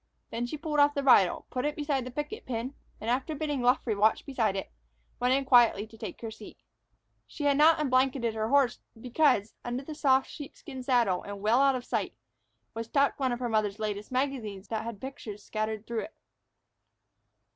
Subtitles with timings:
[0.31, 3.61] Then she pulled off the bridle, put it beside the picket pin, and, after bidding
[3.61, 4.71] Luffree watch beside it,
[5.19, 6.57] went in quietly to take her seat.
[7.27, 11.75] She had not unblanketed her horse because, underneath the soft sheepskin saddle and well out
[11.75, 12.15] of sight,
[12.73, 16.15] was tucked one of her mother's latest magazines that had pictures scattered through it.